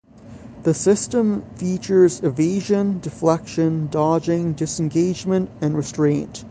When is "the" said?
0.63-0.73